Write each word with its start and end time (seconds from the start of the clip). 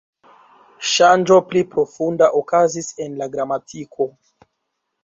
Ŝanĝo 0.91 1.37
pli 1.51 1.63
profunda 1.75 2.31
okazis 2.41 2.91
en 3.07 3.21
la 3.23 3.31
gramatiko. 3.37 4.13